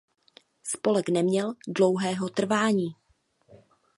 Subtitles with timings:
[0.63, 2.95] Spolek neměl dlouhého trvání.